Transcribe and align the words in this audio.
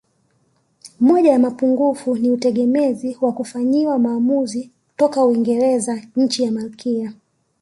Moja 0.99 1.31
ya 1.31 1.39
mapungufu 1.39 2.15
ni 2.17 2.31
utegemezi 2.31 3.17
wa 3.21 3.31
kufanyiwa 3.33 3.99
maamuzi 3.99 4.71
toka 4.97 5.25
Uingereza 5.25 6.01
chini 6.29 6.45
ya 6.45 6.51
Malkia 6.51 7.13